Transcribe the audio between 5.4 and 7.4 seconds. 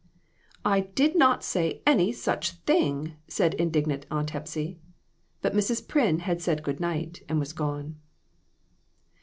But Mrs. Pryn had said good night and